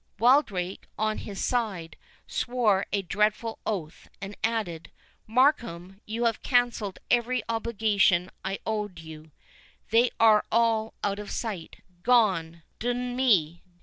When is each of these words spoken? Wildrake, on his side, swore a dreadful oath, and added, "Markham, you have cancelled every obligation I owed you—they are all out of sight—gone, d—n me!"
Wildrake, 0.17 0.87
on 0.97 1.19
his 1.19 1.39
side, 1.45 1.95
swore 2.25 2.87
a 2.91 3.03
dreadful 3.03 3.59
oath, 3.67 4.07
and 4.19 4.35
added, 4.43 4.89
"Markham, 5.27 6.01
you 6.07 6.25
have 6.25 6.41
cancelled 6.41 6.97
every 7.11 7.43
obligation 7.47 8.31
I 8.43 8.57
owed 8.65 8.97
you—they 8.97 10.09
are 10.19 10.43
all 10.51 10.95
out 11.03 11.19
of 11.19 11.29
sight—gone, 11.29 12.63
d—n 12.79 13.15
me!" 13.15 13.61